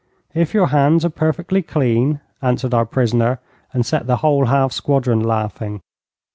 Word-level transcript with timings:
'If 0.33 0.55
your 0.55 0.69
hands 0.69 1.05
are 1.05 1.11
perfectly 1.11 1.61
clean,' 1.61 2.21
answered 2.41 2.73
our 2.73 2.87
prisoner, 2.87 3.39
and 3.71 3.85
set 3.85 4.07
the 4.07 4.15
whole 4.25 4.45
half 4.45 4.71
squadron 4.71 5.19
laughing. 5.19 5.79